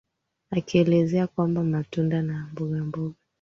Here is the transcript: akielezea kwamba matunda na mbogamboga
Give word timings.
akielezea 0.51 1.27
kwamba 1.27 1.63
matunda 1.63 2.21
na 2.21 2.47
mbogamboga 2.51 3.13